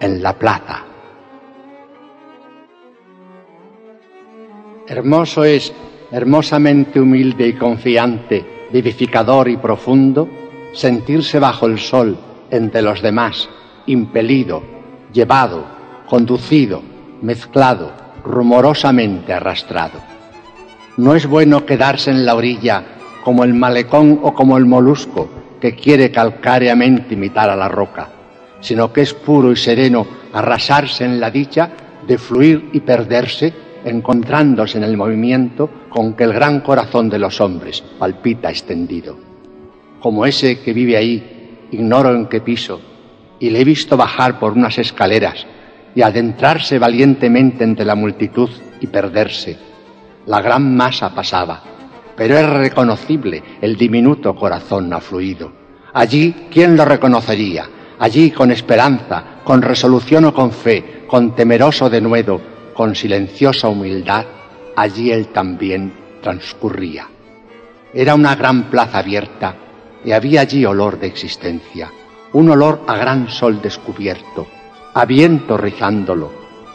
en 0.00 0.22
la 0.22 0.38
plaza. 0.38 0.84
Hermoso 4.86 5.44
es, 5.44 5.72
hermosamente 6.10 7.00
humilde 7.00 7.46
y 7.48 7.52
confiante, 7.54 8.68
vivificador 8.72 9.48
y 9.48 9.56
profundo, 9.56 10.28
sentirse 10.72 11.38
bajo 11.38 11.66
el 11.66 11.78
sol 11.78 12.16
entre 12.50 12.82
los 12.82 13.02
demás, 13.02 13.48
impelido, 13.86 14.62
llevado, 15.12 15.64
conducido, 16.06 16.82
mezclado, 17.20 17.92
rumorosamente 18.24 19.32
arrastrado. 19.32 20.00
No 20.96 21.14
es 21.14 21.26
bueno 21.26 21.66
quedarse 21.66 22.10
en 22.10 22.24
la 22.24 22.34
orilla 22.34 22.84
como 23.24 23.44
el 23.44 23.54
malecón 23.54 24.20
o 24.22 24.32
como 24.32 24.56
el 24.56 24.64
molusco 24.64 25.28
que 25.60 25.74
quiere 25.74 26.10
calcáreamente 26.10 27.14
imitar 27.14 27.50
a 27.50 27.56
la 27.56 27.68
roca 27.68 28.17
sino 28.60 28.92
que 28.92 29.02
es 29.02 29.14
puro 29.14 29.52
y 29.52 29.56
sereno 29.56 30.06
arrasarse 30.32 31.04
en 31.04 31.20
la 31.20 31.30
dicha 31.30 31.70
de 32.06 32.18
fluir 32.18 32.70
y 32.72 32.80
perderse, 32.80 33.52
encontrándose 33.84 34.78
en 34.78 34.84
el 34.84 34.96
movimiento 34.96 35.70
con 35.88 36.14
que 36.14 36.24
el 36.24 36.32
gran 36.32 36.60
corazón 36.60 37.08
de 37.08 37.18
los 37.18 37.40
hombres 37.40 37.82
palpita 37.98 38.50
extendido. 38.50 39.16
Como 40.00 40.26
ese 40.26 40.60
que 40.60 40.72
vive 40.72 40.96
ahí, 40.96 41.66
ignoro 41.70 42.14
en 42.14 42.26
qué 42.26 42.40
piso, 42.40 42.80
y 43.38 43.50
le 43.50 43.60
he 43.60 43.64
visto 43.64 43.96
bajar 43.96 44.38
por 44.38 44.52
unas 44.52 44.78
escaleras 44.78 45.46
y 45.94 46.02
adentrarse 46.02 46.78
valientemente 46.78 47.64
entre 47.64 47.84
la 47.84 47.94
multitud 47.94 48.50
y 48.80 48.86
perderse. 48.86 49.56
La 50.26 50.40
gran 50.40 50.76
masa 50.76 51.14
pasaba, 51.14 51.62
pero 52.16 52.36
es 52.36 52.48
reconocible 52.48 53.42
el 53.60 53.76
diminuto 53.76 54.34
corazón 54.34 54.92
afluido. 54.92 55.52
Allí, 55.94 56.34
¿quién 56.50 56.76
lo 56.76 56.84
reconocería? 56.84 57.68
Allí 57.98 58.30
con 58.30 58.50
esperanza, 58.50 59.40
con 59.44 59.62
resolución 59.62 60.26
o 60.26 60.34
con 60.34 60.52
fe, 60.52 61.04
con 61.06 61.34
temeroso 61.34 61.90
denuedo, 61.90 62.40
con 62.74 62.94
silenciosa 62.94 63.68
humildad, 63.68 64.24
allí 64.76 65.10
él 65.10 65.28
también 65.28 65.92
transcurría. 66.22 67.08
Era 67.92 68.14
una 68.14 68.34
gran 68.36 68.64
plaza 68.70 68.98
abierta 68.98 69.54
y 70.04 70.12
había 70.12 70.42
allí 70.42 70.64
olor 70.64 70.98
de 71.00 71.06
existencia, 71.06 71.90
un 72.32 72.50
olor 72.50 72.82
a 72.86 72.96
gran 72.96 73.28
sol 73.28 73.60
descubierto, 73.60 74.46
a 74.94 75.04
viento 75.04 75.56
rizándolo, 75.56 76.30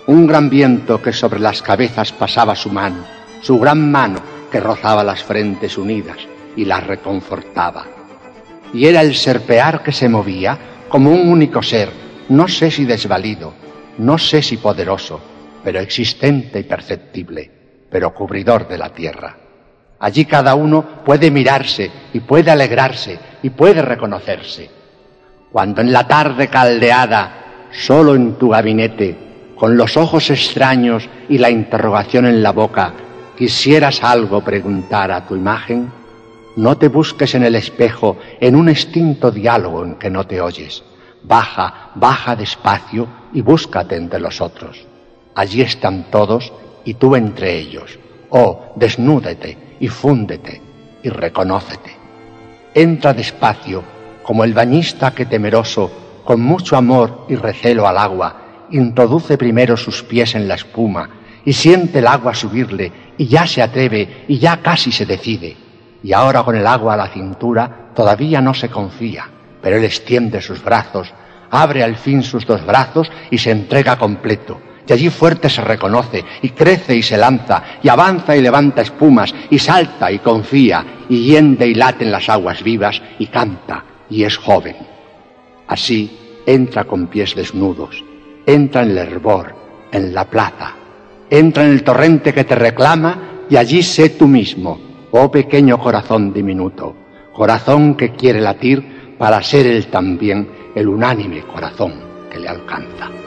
un 0.07 0.27
gran 0.27 0.49
viento 0.49 1.01
que 1.01 1.13
sobre 1.13 1.39
las 1.39 1.61
cabezas 1.61 2.11
pasaba 2.11 2.55
su 2.55 2.69
mano, 2.69 3.05
su 3.41 3.59
gran 3.59 3.91
mano 3.91 4.19
que 4.51 4.59
rozaba 4.59 5.03
las 5.03 5.23
frentes 5.23 5.77
unidas 5.77 6.17
y 6.55 6.65
las 6.65 6.85
reconfortaba. 6.85 7.85
Y 8.73 8.87
era 8.87 9.01
el 9.01 9.15
serpear 9.15 9.83
que 9.83 9.91
se 9.91 10.09
movía 10.09 10.72
como 10.93 11.09
un 11.09 11.27
único 11.27 11.63
ser, 11.63 11.89
no 12.29 12.47
sé 12.47 12.69
si 12.69 12.85
desvalido, 12.85 13.51
no 13.97 14.19
sé 14.19 14.43
si 14.43 14.57
poderoso, 14.57 15.19
pero 15.63 15.79
existente 15.79 16.59
y 16.59 16.63
perceptible, 16.65 17.49
pero 17.89 18.13
cubridor 18.13 18.67
de 18.67 18.77
la 18.77 18.89
tierra. 18.89 19.35
Allí 19.97 20.25
cada 20.25 20.53
uno 20.53 21.03
puede 21.03 21.31
mirarse 21.31 21.89
y 22.13 22.19
puede 22.19 22.51
alegrarse 22.51 23.17
y 23.41 23.49
puede 23.49 23.81
reconocerse. 23.81 24.69
Cuando 25.51 25.81
en 25.81 25.91
la 25.91 26.07
tarde 26.07 26.47
caldeada, 26.47 27.69
solo 27.71 28.13
en 28.13 28.35
tu 28.35 28.49
gabinete, 28.49 29.17
con 29.55 29.75
los 29.75 29.97
ojos 29.97 30.29
extraños 30.29 31.09
y 31.27 31.39
la 31.39 31.49
interrogación 31.49 32.27
en 32.27 32.43
la 32.43 32.51
boca, 32.51 32.93
quisieras 33.35 34.03
algo 34.03 34.43
preguntar 34.43 35.11
a 35.11 35.25
tu 35.25 35.35
imagen, 35.35 35.91
no 36.55 36.77
te 36.77 36.87
busques 36.87 37.33
en 37.35 37.43
el 37.43 37.55
espejo 37.55 38.17
en 38.39 38.55
un 38.55 38.69
extinto 38.69 39.31
diálogo 39.31 39.83
en 39.83 39.95
que 39.95 40.09
no 40.09 40.25
te 40.25 40.39
oyes. 40.41 40.83
Baja, 41.23 41.91
baja 41.95 42.35
despacio 42.35 43.07
y 43.33 43.41
búscate 43.41 43.95
entre 43.95 44.19
los 44.19 44.41
otros. 44.41 44.85
Allí 45.35 45.61
están 45.61 46.11
todos 46.11 46.53
y 46.85 46.95
tú 46.95 47.15
entre 47.15 47.57
ellos. 47.57 47.97
Oh, 48.29 48.73
desnúdete 48.75 49.75
y 49.79 49.87
fúndete 49.87 50.61
y 51.01 51.09
reconócete. 51.09 51.95
Entra 52.73 53.13
despacio 53.13 53.83
como 54.23 54.43
el 54.43 54.53
bañista 54.53 55.11
que 55.11 55.25
temeroso, 55.25 55.91
con 56.23 56.41
mucho 56.41 56.77
amor 56.77 57.25
y 57.27 57.35
recelo 57.35 57.87
al 57.87 57.97
agua, 57.97 58.67
introduce 58.71 59.37
primero 59.37 59.75
sus 59.75 60.03
pies 60.03 60.35
en 60.35 60.47
la 60.47 60.55
espuma 60.55 61.09
y 61.43 61.53
siente 61.53 61.99
el 61.99 62.07
agua 62.07 62.33
subirle 62.33 62.91
y 63.17 63.27
ya 63.27 63.45
se 63.45 63.61
atreve 63.61 64.23
y 64.27 64.39
ya 64.39 64.57
casi 64.57 64.91
se 64.91 65.05
decide 65.05 65.62
y 66.03 66.11
ahora 66.11 66.43
con 66.43 66.55
el 66.55 66.67
agua 66.67 66.93
a 66.93 66.97
la 66.97 67.07
cintura 67.07 67.89
todavía 67.95 68.41
no 68.41 68.53
se 68.53 68.69
confía, 68.69 69.29
pero 69.61 69.77
él 69.77 69.85
extiende 69.85 70.41
sus 70.41 70.61
brazos, 70.61 71.13
abre 71.49 71.83
al 71.83 71.95
fin 71.95 72.21
sus 72.21 72.45
dos 72.45 72.65
brazos 72.65 73.09
y 73.31 73.37
se 73.37 73.51
entrega 73.51 73.97
completo. 73.97 74.59
Y 74.85 74.91
allí 74.91 75.09
fuerte 75.09 75.49
se 75.49 75.61
reconoce, 75.61 76.25
y 76.41 76.49
crece 76.49 76.93
y 76.93 77.01
se 77.01 77.15
lanza, 77.15 77.63
y 77.81 77.87
avanza 77.87 78.35
y 78.35 78.41
levanta 78.41 78.81
espumas, 78.81 79.33
y 79.49 79.57
salta 79.57 80.11
y 80.11 80.19
confía, 80.19 80.85
y 81.07 81.23
hiende 81.23 81.65
y 81.67 81.73
late 81.73 82.03
en 82.03 82.11
las 82.11 82.27
aguas 82.27 82.61
vivas, 82.61 83.01
y 83.17 83.27
canta, 83.27 83.85
y 84.09 84.25
es 84.25 84.35
joven. 84.35 84.75
Así 85.67 86.41
entra 86.45 86.83
con 86.83 87.07
pies 87.07 87.33
desnudos, 87.33 88.03
entra 88.45 88.81
en 88.81 88.91
el 88.91 88.97
hervor, 88.97 89.55
en 89.89 90.13
la 90.13 90.25
plaza, 90.25 90.73
entra 91.29 91.63
en 91.63 91.69
el 91.69 91.83
torrente 91.83 92.33
que 92.33 92.43
te 92.43 92.55
reclama, 92.55 93.45
y 93.49 93.55
allí 93.55 93.83
sé 93.83 94.09
tú 94.09 94.27
mismo, 94.27 94.92
oh 95.15 95.29
pequeño 95.29 95.77
corazón 95.77 96.33
diminuto, 96.33 96.95
corazón 97.33 97.95
que 97.95 98.13
quiere 98.13 98.41
latir 98.41 99.15
para 99.17 99.41
ser 99.43 99.67
él 99.67 99.87
también 99.87 100.49
el 100.73 100.87
unánime 100.87 101.43
corazón 101.43 101.93
que 102.31 102.39
le 102.39 102.49
alcanza. 102.49 103.22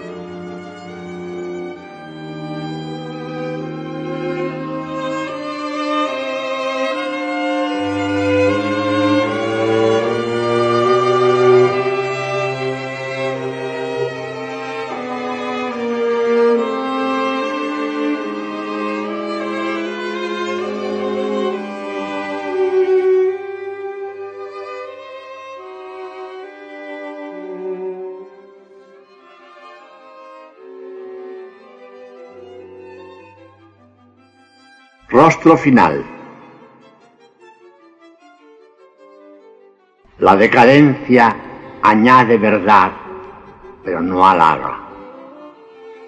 Final. 35.54 36.04
La 40.18 40.34
decadencia 40.34 41.36
añade 41.82 42.36
verdad, 42.36 42.90
pero 43.84 44.00
no 44.00 44.26
halaga. 44.26 44.80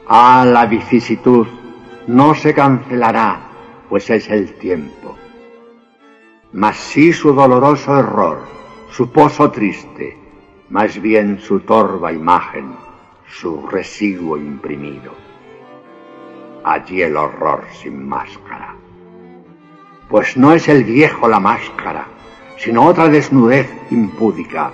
Ah, 0.09 0.45
la 0.45 0.67
vicisitud 0.67 1.47
no 2.09 2.35
se 2.35 2.53
cancelará, 2.53 3.39
pues 3.89 4.11
es 4.11 4.29
el 4.29 4.55
tiempo. 4.55 5.17
Mas 6.53 6.77
sí 6.77 7.13
su 7.13 7.33
doloroso 7.33 7.97
error, 7.97 8.41
su 8.91 9.13
pozo 9.13 9.53
triste, 9.53 10.19
más 10.71 11.01
bien 11.01 11.39
su 11.39 11.61
torva 11.61 12.13
imagen, 12.13 12.75
su 13.29 13.69
residuo 13.69 14.37
imprimido. 14.37 15.13
Allí 16.65 17.03
el 17.03 17.17
horror 17.17 17.65
sin 17.71 18.09
máscara. 18.09 18.78
Pues 20.09 20.37
no 20.37 20.53
es 20.53 20.69
el 20.69 20.85
viejo 20.85 21.29
la 21.29 21.39
máscara, 21.39 22.07
sino 22.57 22.87
otra 22.87 23.09
desnudez 23.09 23.71
impúdica. 23.91 24.71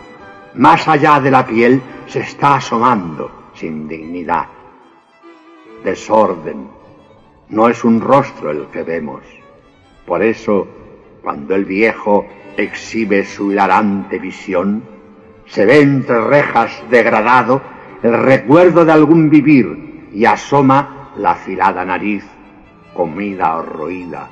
Más 0.55 0.87
allá 0.87 1.21
de 1.21 1.31
la 1.31 1.45
piel 1.45 1.83
se 2.07 2.21
está 2.21 2.57
asomando 2.57 3.51
sin 3.55 3.89
dignidad. 3.89 4.47
Desorden. 5.83 6.69
No 7.49 7.69
es 7.69 7.85
un 7.85 8.01
rostro 8.01 8.51
el 8.51 8.67
que 8.69 8.83
vemos. 8.83 9.23
Por 10.07 10.23
eso, 10.23 10.69
cuando 11.23 11.55
el 11.55 11.65
viejo 11.65 12.27
exhibe 12.57 13.25
su 13.25 13.53
hilarante 13.53 14.19
visión, 14.19 14.83
se 15.47 15.67
ve 15.67 15.81
entre 15.81 16.21
rejas 16.21 16.83
degradado 16.91 17.61
el 18.03 18.13
recuerdo 18.23 18.85
de 18.85 18.93
algún 18.93 19.31
vivir 19.31 20.09
y 20.13 20.25
asoma 20.25 21.11
la 21.17 21.33
afilada 21.33 21.85
nariz, 21.85 22.25
comida 22.95 23.57
o 23.57 23.63
roída, 23.63 24.29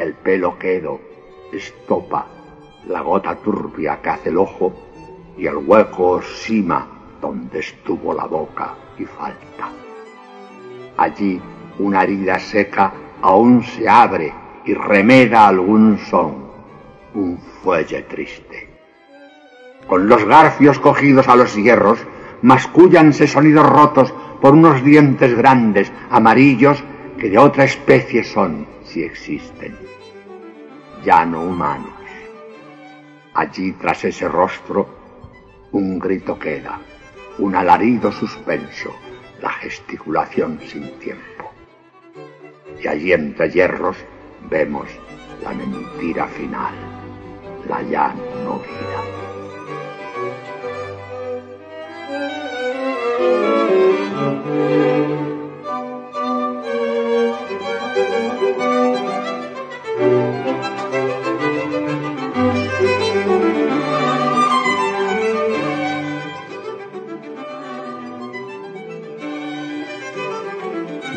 el 0.00 0.14
pelo 0.14 0.58
quedo, 0.58 0.98
estopa, 1.52 2.26
la 2.88 3.02
gota 3.02 3.34
turbia 3.36 4.00
que 4.00 4.08
hace 4.08 4.30
el 4.30 4.38
ojo 4.38 4.72
y 5.36 5.46
el 5.46 5.56
hueco 5.56 6.22
sima 6.22 6.86
donde 7.20 7.58
estuvo 7.58 8.14
la 8.14 8.24
boca 8.24 8.74
y 8.98 9.04
falta. 9.04 9.70
Allí 10.96 11.40
una 11.78 12.02
herida 12.02 12.38
seca 12.38 12.92
aún 13.20 13.62
se 13.62 13.88
abre 13.88 14.32
y 14.64 14.72
remeda 14.72 15.48
algún 15.48 15.98
son, 15.98 16.50
un 17.14 17.38
fuelle 17.62 18.02
triste. 18.02 18.68
Con 19.86 20.08
los 20.08 20.24
garfios 20.24 20.78
cogidos 20.78 21.28
a 21.28 21.36
los 21.36 21.54
hierros, 21.54 21.98
mascúllanse 22.40 23.26
sonidos 23.26 23.68
rotos 23.68 24.14
por 24.40 24.54
unos 24.54 24.82
dientes 24.82 25.36
grandes, 25.36 25.92
amarillos, 26.10 26.82
que 27.18 27.28
de 27.28 27.38
otra 27.38 27.64
especie 27.64 28.24
son, 28.24 28.66
si 28.90 29.04
existen, 29.04 29.78
ya 31.04 31.24
no 31.24 31.42
humanos. 31.44 31.92
Allí 33.34 33.70
tras 33.72 34.04
ese 34.04 34.26
rostro 34.28 34.88
un 35.70 36.00
grito 36.00 36.36
queda, 36.36 36.80
un 37.38 37.54
alarido 37.54 38.10
suspenso, 38.10 38.90
la 39.40 39.50
gesticulación 39.50 40.58
sin 40.66 40.98
tiempo. 40.98 41.52
Y 42.82 42.88
allí 42.88 43.12
entre 43.12 43.50
hierros 43.50 43.96
vemos 44.50 44.88
la 45.44 45.52
mentira 45.52 46.26
final, 46.26 46.74
la 47.68 47.82
ya 47.82 48.12
no 48.44 48.58
vida. 48.58 49.29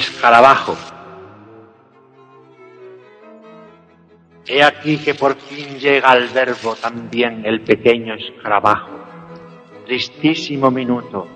escarabajo. 0.00 0.76
He 4.46 4.62
aquí 4.62 4.98
que 4.98 5.14
por 5.14 5.36
fin 5.36 5.78
llega 5.78 6.10
al 6.10 6.28
verbo 6.28 6.74
también 6.74 7.44
el 7.44 7.60
pequeño 7.60 8.14
escarabajo. 8.14 8.90
Tristísimo 9.84 10.70
minuto, 10.70 11.26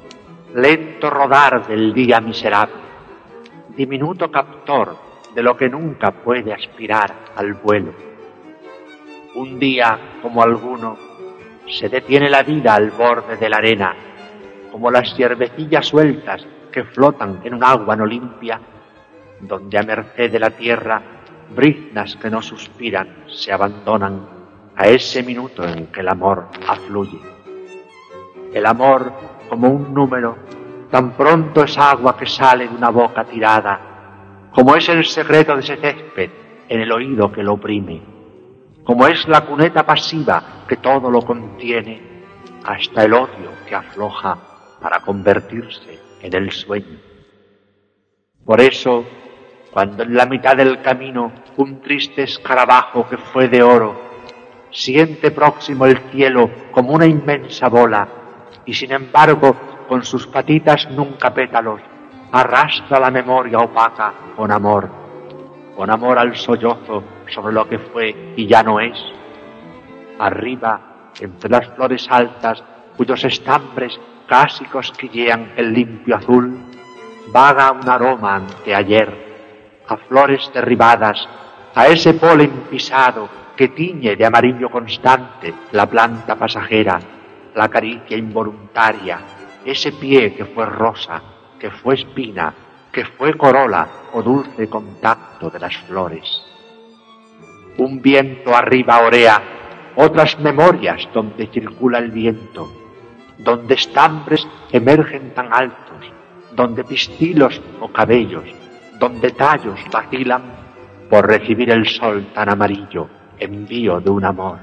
lento 0.54 1.10
rodar 1.10 1.66
del 1.66 1.92
día 1.92 2.20
miserable, 2.20 2.82
diminuto 3.76 4.30
captor 4.30 4.96
de 5.34 5.42
lo 5.42 5.56
que 5.56 5.68
nunca 5.68 6.10
puede 6.12 6.52
aspirar 6.52 7.32
al 7.36 7.54
vuelo. 7.54 7.92
Un 9.34 9.58
día, 9.58 10.18
como 10.22 10.42
alguno, 10.42 10.96
se 11.68 11.88
detiene 11.88 12.30
la 12.30 12.42
vida 12.42 12.74
al 12.74 12.90
borde 12.90 13.36
de 13.36 13.48
la 13.48 13.56
arena, 13.58 13.94
como 14.70 14.90
las 14.90 15.16
hierbecillas 15.16 15.86
sueltas 15.86 16.46
que 16.74 16.82
flotan 16.82 17.40
en 17.44 17.54
un 17.54 17.62
agua 17.62 17.94
no 17.94 18.04
limpia, 18.04 18.60
donde 19.40 19.78
a 19.78 19.84
merced 19.84 20.32
de 20.32 20.40
la 20.40 20.50
tierra 20.50 21.00
briznas 21.54 22.16
que 22.16 22.28
no 22.28 22.42
suspiran 22.42 23.26
se 23.28 23.52
abandonan 23.52 24.26
a 24.74 24.88
ese 24.88 25.22
minuto 25.22 25.62
en 25.62 25.86
que 25.86 26.00
el 26.00 26.08
amor 26.08 26.48
afluye. 26.66 27.20
El 28.52 28.66
amor, 28.66 29.12
como 29.48 29.68
un 29.68 29.94
número, 29.94 30.36
tan 30.90 31.12
pronto 31.12 31.62
es 31.62 31.78
agua 31.78 32.16
que 32.16 32.26
sale 32.26 32.66
de 32.66 32.74
una 32.74 32.90
boca 32.90 33.22
tirada, 33.22 34.50
como 34.52 34.74
es 34.74 34.88
el 34.88 35.04
secreto 35.04 35.54
de 35.54 35.60
ese 35.60 35.76
césped 35.76 36.30
en 36.68 36.80
el 36.80 36.90
oído 36.90 37.30
que 37.30 37.44
lo 37.44 37.52
oprime, 37.52 38.02
como 38.82 39.06
es 39.06 39.28
la 39.28 39.42
cuneta 39.42 39.86
pasiva 39.86 40.64
que 40.66 40.78
todo 40.78 41.08
lo 41.08 41.22
contiene, 41.22 42.24
hasta 42.64 43.04
el 43.04 43.14
odio 43.14 43.50
que 43.64 43.76
afloja 43.76 44.36
para 44.80 44.98
convertirse 44.98 46.03
en 46.24 46.34
el 46.34 46.50
sueño. 46.50 46.98
Por 48.44 48.60
eso, 48.60 49.04
cuando 49.70 50.02
en 50.02 50.14
la 50.14 50.26
mitad 50.26 50.56
del 50.56 50.80
camino 50.80 51.32
un 51.56 51.80
triste 51.80 52.22
escarabajo 52.22 53.06
que 53.08 53.18
fue 53.18 53.48
de 53.48 53.62
oro 53.62 54.00
siente 54.70 55.30
próximo 55.30 55.86
el 55.86 55.98
cielo 56.10 56.50
como 56.72 56.94
una 56.94 57.06
inmensa 57.06 57.68
bola 57.68 58.08
y 58.64 58.74
sin 58.74 58.92
embargo 58.92 59.54
con 59.88 60.02
sus 60.02 60.26
patitas 60.26 60.88
nunca 60.90 61.32
pétalos 61.32 61.80
arrastra 62.32 62.98
la 62.98 63.12
memoria 63.12 63.58
opaca 63.58 64.12
con 64.34 64.50
amor, 64.50 64.90
con 65.76 65.88
amor 65.88 66.18
al 66.18 66.34
sollozo 66.34 67.04
sobre 67.32 67.54
lo 67.54 67.68
que 67.68 67.78
fue 67.78 68.34
y 68.36 68.48
ya 68.48 68.62
no 68.64 68.80
es. 68.80 68.98
Arriba, 70.18 71.12
entre 71.20 71.48
las 71.48 71.68
flores 71.74 72.08
altas 72.10 72.62
cuyos 72.96 73.22
estambres 73.24 74.00
casi 74.26 74.64
cosquillean 74.66 75.52
el 75.56 75.72
limpio 75.72 76.16
azul, 76.16 76.58
vaga 77.32 77.72
un 77.72 77.88
aroma 77.88 78.36
ante 78.36 78.74
ayer, 78.74 79.82
a 79.88 79.96
flores 79.96 80.50
derribadas, 80.52 81.28
a 81.74 81.88
ese 81.88 82.14
polen 82.14 82.66
pisado 82.70 83.28
que 83.56 83.68
tiñe 83.68 84.16
de 84.16 84.26
amarillo 84.26 84.70
constante 84.70 85.54
la 85.72 85.86
planta 85.86 86.36
pasajera, 86.36 86.98
la 87.54 87.68
caricia 87.68 88.16
involuntaria, 88.16 89.18
ese 89.64 89.92
pie 89.92 90.34
que 90.34 90.44
fue 90.44 90.66
rosa, 90.66 91.22
que 91.58 91.70
fue 91.70 91.94
espina, 91.94 92.52
que 92.92 93.04
fue 93.04 93.36
corola 93.36 93.88
o 94.12 94.22
dulce 94.22 94.68
contacto 94.68 95.50
de 95.50 95.58
las 95.58 95.76
flores. 95.78 96.42
Un 97.78 98.00
viento 98.00 98.54
arriba 98.54 99.00
orea 99.00 99.42
otras 99.96 100.38
memorias 100.38 101.08
donde 101.12 101.46
circula 101.48 101.98
el 101.98 102.10
viento, 102.10 102.83
donde 103.38 103.74
estambres 103.74 104.46
emergen 104.72 105.34
tan 105.34 105.52
altos, 105.52 106.12
donde 106.52 106.84
pistilos 106.84 107.60
o 107.80 107.88
cabellos, 107.88 108.44
donde 108.98 109.30
tallos 109.30 109.80
vacilan 109.90 110.42
por 111.10 111.26
recibir 111.26 111.70
el 111.70 111.86
sol 111.86 112.26
tan 112.34 112.48
amarillo, 112.48 113.08
envío 113.38 114.00
de 114.00 114.10
un 114.10 114.24
amor. 114.24 114.58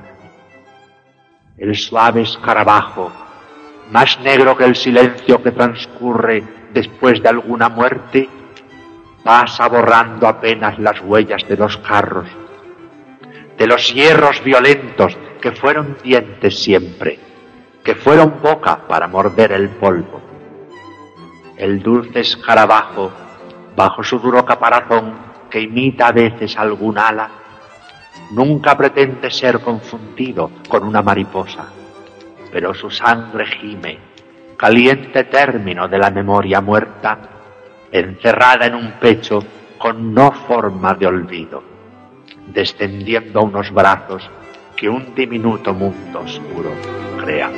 El 1.57 1.75
suave 1.75 2.21
escarabajo, 2.21 3.11
más 3.91 4.19
negro 4.21 4.55
que 4.55 4.65
el 4.65 4.75
silencio 4.75 5.43
que 5.43 5.51
transcurre 5.51 6.43
después 6.73 7.21
de 7.21 7.29
alguna 7.29 7.69
muerte, 7.69 8.27
pasa 9.23 9.67
borrando 9.67 10.27
apenas 10.27 10.79
las 10.79 10.99
huellas 11.01 11.47
de 11.47 11.57
los 11.57 11.77
carros, 11.77 12.27
de 13.57 13.67
los 13.67 13.93
hierros 13.93 14.43
violentos 14.43 15.15
que 15.41 15.51
fueron 15.51 15.97
dientes 16.03 16.63
siempre, 16.63 17.19
que 17.83 17.95
fueron 17.95 18.41
boca 18.41 18.87
para 18.87 19.07
morder 19.07 19.51
el 19.51 19.69
polvo. 19.69 20.21
El 21.57 21.81
dulce 21.81 22.19
escarabajo, 22.19 23.11
bajo 23.75 24.03
su 24.03 24.19
duro 24.19 24.45
caparazón 24.45 25.31
que 25.49 25.61
imita 25.61 26.07
a 26.07 26.11
veces 26.11 26.57
algún 26.57 26.97
ala, 26.97 27.29
nunca 28.31 28.77
pretende 28.77 29.31
ser 29.31 29.59
confundido 29.59 30.51
con 30.67 30.83
una 30.83 31.01
mariposa, 31.01 31.65
pero 32.51 32.73
su 32.73 32.89
sangre 32.89 33.45
gime, 33.47 33.97
caliente 34.57 35.23
término 35.25 35.87
de 35.87 35.97
la 35.97 36.11
memoria 36.11 36.61
muerta, 36.61 37.17
encerrada 37.91 38.67
en 38.67 38.75
un 38.75 38.91
pecho 38.93 39.43
con 39.77 40.13
no 40.13 40.31
forma 40.31 40.93
de 40.93 41.07
olvido, 41.07 41.63
descendiendo 42.47 43.39
a 43.39 43.43
unos 43.43 43.71
brazos 43.71 44.29
que 44.81 44.89
un 44.89 45.13
diminuto 45.13 45.75
mundo 45.75 46.21
oscuro 46.21 46.71
crea. 47.19 47.51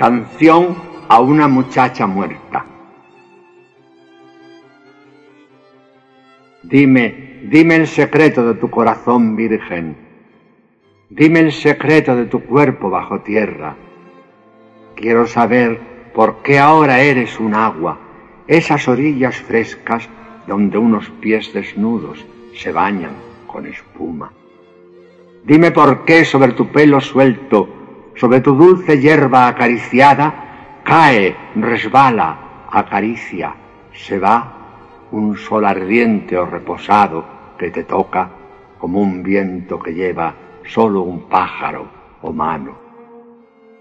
Canción 0.00 0.76
a 1.10 1.20
una 1.20 1.46
muchacha 1.46 2.06
muerta. 2.06 2.64
Dime, 6.62 7.42
dime 7.50 7.76
el 7.76 7.86
secreto 7.86 8.46
de 8.46 8.54
tu 8.54 8.70
corazón 8.70 9.36
virgen. 9.36 9.98
Dime 11.10 11.40
el 11.40 11.52
secreto 11.52 12.16
de 12.16 12.24
tu 12.24 12.40
cuerpo 12.40 12.88
bajo 12.88 13.20
tierra. 13.20 13.76
Quiero 14.94 15.26
saber 15.26 15.78
por 16.14 16.40
qué 16.40 16.58
ahora 16.58 17.02
eres 17.02 17.38
un 17.38 17.54
agua, 17.54 17.98
esas 18.48 18.88
orillas 18.88 19.36
frescas 19.36 20.08
donde 20.46 20.78
unos 20.78 21.10
pies 21.20 21.52
desnudos 21.52 22.24
se 22.54 22.72
bañan 22.72 23.12
con 23.46 23.66
espuma. 23.66 24.32
Dime 25.44 25.70
por 25.72 26.06
qué 26.06 26.24
sobre 26.24 26.52
tu 26.52 26.68
pelo 26.68 27.02
suelto 27.02 27.79
sobre 28.20 28.42
tu 28.42 28.54
dulce 28.54 29.00
hierba 29.00 29.48
acariciada, 29.48 30.82
cae, 30.84 31.34
resbala, 31.56 32.66
acaricia, 32.70 33.54
se 33.94 34.18
va 34.18 35.08
un 35.10 35.38
sol 35.38 35.64
ardiente 35.64 36.36
o 36.36 36.44
reposado 36.44 37.24
que 37.58 37.70
te 37.70 37.84
toca 37.84 38.30
como 38.78 39.00
un 39.00 39.22
viento 39.22 39.80
que 39.80 39.94
lleva 39.94 40.34
solo 40.66 41.00
un 41.00 41.30
pájaro 41.30 41.88
o 42.20 42.30
mano. 42.30 42.76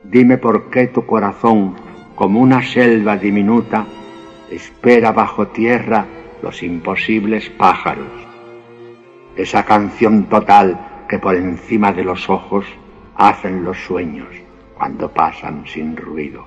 Dime 0.06 0.38
por 0.38 0.69
qué 0.69 0.88
tu 0.88 1.06
corazón, 1.06 1.75
como 2.15 2.39
una 2.39 2.63
selva 2.63 3.17
diminuta, 3.17 3.86
espera 4.49 5.12
bajo 5.12 5.47
tierra 5.47 6.06
los 6.41 6.63
imposibles 6.63 7.49
pájaros. 7.49 8.08
Esa 9.36 9.65
canción 9.65 10.30
total 10.30 11.06
que 11.10 11.19
por 11.19 11.36
encima 11.36 11.91
de 11.91 12.06
los 12.06 12.30
ojos 12.30 12.65
hacen 13.19 13.65
los 13.65 13.77
sueños 13.77 14.29
cuando 14.75 15.12
pasan 15.12 15.65
sin 15.67 15.95
ruido. 15.95 16.45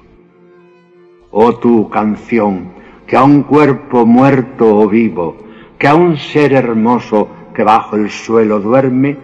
Oh 1.31 1.55
tu 1.57 1.89
canción, 1.91 2.73
que 3.07 3.17
a 3.17 3.23
un 3.23 3.43
cuerpo 3.43 4.07
muerto 4.07 4.79
o 4.79 4.89
vivo, 4.89 5.37
que 5.79 5.87
a 5.87 5.95
un 5.95 6.17
ser 6.17 6.55
hermoso 6.55 7.29
que 7.55 7.63
bajo 7.63 7.97
el 7.97 8.11
suelo 8.11 8.59
duerme, 8.59 9.19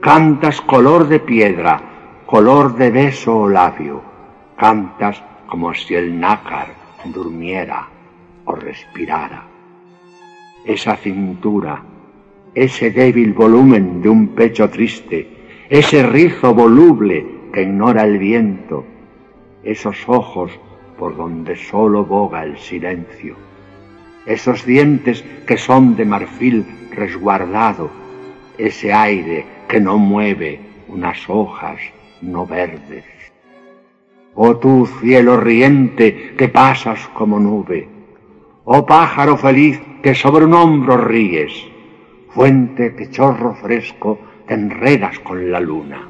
cantas 0.00 0.62
color 0.62 1.06
de 1.06 1.20
piedra, 1.20 1.82
color 2.24 2.74
de 2.74 2.90
beso 2.90 3.40
o 3.40 3.48
labio, 3.48 4.00
cantas 4.56 5.22
como 5.46 5.74
si 5.74 5.94
el 5.94 6.18
nácar 6.18 6.68
durmiera 7.04 7.88
o 8.46 8.54
respirara. 8.54 9.44
Esa 10.64 10.96
cintura, 10.96 11.82
ese 12.54 12.90
débil 12.90 13.34
volumen 13.34 14.00
de 14.00 14.08
un 14.08 14.28
pecho 14.28 14.70
triste, 14.70 15.39
ese 15.70 16.02
rizo 16.02 16.52
voluble 16.52 17.24
que 17.52 17.62
ignora 17.62 18.02
el 18.02 18.18
viento, 18.18 18.84
esos 19.62 19.96
ojos 20.08 20.50
por 20.98 21.16
donde 21.16 21.54
solo 21.54 22.04
boga 22.04 22.42
el 22.42 22.58
silencio, 22.58 23.36
esos 24.26 24.66
dientes 24.66 25.24
que 25.46 25.56
son 25.56 25.94
de 25.94 26.04
marfil 26.04 26.66
resguardado, 26.90 27.88
ese 28.58 28.92
aire 28.92 29.46
que 29.68 29.80
no 29.80 29.96
mueve 29.96 30.58
unas 30.88 31.30
hojas 31.30 31.78
no 32.20 32.44
verdes. 32.44 33.04
Oh 34.34 34.56
tú 34.56 34.88
cielo 35.00 35.36
riente 35.36 36.34
que 36.36 36.48
pasas 36.48 36.98
como 37.14 37.38
nube, 37.38 37.86
oh 38.64 38.84
pájaro 38.84 39.36
feliz 39.36 39.80
que 40.02 40.16
sobre 40.16 40.46
un 40.46 40.54
hombro 40.54 40.96
ríes, 40.96 41.52
fuente 42.30 42.96
que 42.96 43.08
chorro 43.08 43.54
fresco 43.54 44.18
enredas 44.50 45.16
con 45.20 45.52
la 45.52 45.60
luna, 45.60 46.08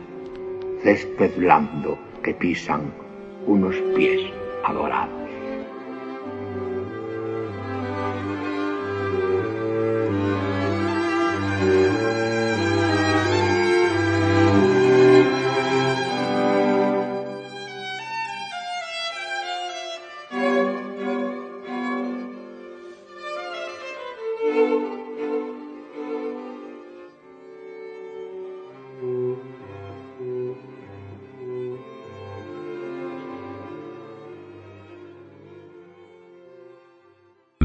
césped 0.83 1.31
blando 1.37 1.99
que 2.23 2.33
pisan 2.33 2.91
unos 3.47 3.77
pies 3.95 4.33
adorados. 4.65 5.20